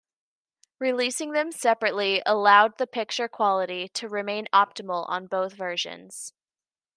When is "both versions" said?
5.27-6.33